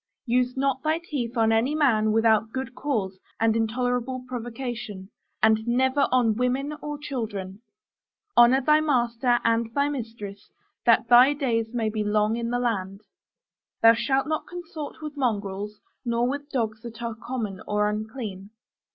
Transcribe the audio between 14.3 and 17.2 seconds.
consort with mongrels, nor with dogs that are